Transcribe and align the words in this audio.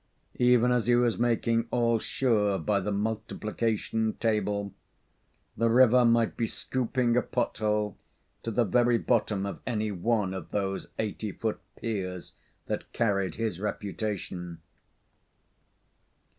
Even 0.39 0.71
as 0.71 0.87
he 0.87 0.95
was 0.95 1.19
making 1.19 1.67
all 1.69 1.99
sure 1.99 2.57
by 2.57 2.79
the 2.79 2.91
multiplication 2.91 4.13
table, 4.13 4.73
the 5.55 5.69
river 5.69 6.03
might 6.03 6.35
be 6.35 6.47
scooping 6.47 7.15
a 7.15 7.21
pot 7.21 7.59
hole 7.59 7.95
to 8.41 8.49
the 8.49 8.63
very 8.65 8.97
bottom 8.97 9.45
of 9.45 9.59
any 9.67 9.91
one 9.91 10.33
of 10.33 10.49
those 10.49 10.87
eighty 10.97 11.31
foot 11.31 11.59
piers 11.75 12.33
that 12.65 12.91
carried 12.93 13.35
his 13.35 13.59
reputation. 13.59 14.59